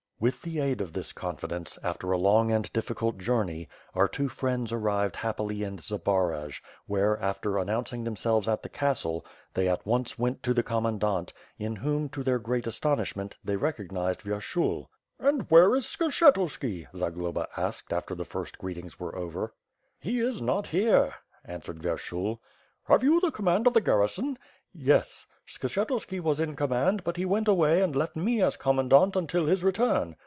[0.21, 4.71] With the aid of this confidence, after a long and difficult journey, our two friends
[4.71, 9.25] arrived happily in Zbaraj, where, after announcing themselves at the castle,
[9.55, 14.21] they at once went to the commandant, in whom, to their great astonishment, they recognized
[14.21, 14.89] Vyershul.
[15.19, 19.41] "And where is Skshetuski?" Zagloba asked, after the first greetings were over.
[19.41, 20.01] WITH FIRE AND SWORD.
[20.01, 21.13] 58 1 "He is not here,"
[21.45, 22.37] answered Vyershul.
[22.83, 24.37] "Have you the command of the garrison?"
[24.71, 25.25] "Yes.
[25.47, 29.65] Skshetuski was in command, but he went away and left me as commandant until his
[29.65, 30.15] return."